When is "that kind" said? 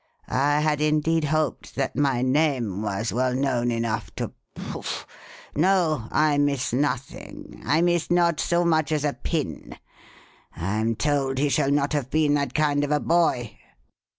12.33-12.83